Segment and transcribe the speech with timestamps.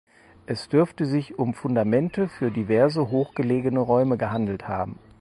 [0.47, 4.97] Es dürfte sich um Fundamente für diverse hochgelegene Räume gehandelt haben.